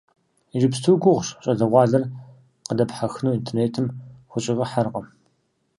Иджыпсту 0.55 0.97
гугъущ 1.01 1.27
щӏалэгъуалэр 1.43 2.03
къыдэпхьэхыну, 2.67 3.35
интернетым 3.37 3.85
хущӀигъэхьэркъым. 4.31 5.07